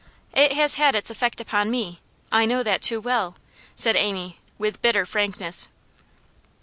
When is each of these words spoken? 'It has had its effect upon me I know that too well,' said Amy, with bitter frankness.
'It 0.33 0.53
has 0.53 0.73
had 0.81 0.95
its 0.95 1.11
effect 1.11 1.39
upon 1.39 1.69
me 1.69 1.99
I 2.31 2.47
know 2.47 2.63
that 2.63 2.81
too 2.81 2.99
well,' 2.99 3.35
said 3.75 3.95
Amy, 3.95 4.39
with 4.57 4.81
bitter 4.81 5.05
frankness. 5.05 5.69